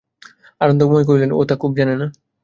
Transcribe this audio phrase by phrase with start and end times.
[0.61, 2.07] আনন্দময়ী কহিলেন, তা ও খুব জানে মা!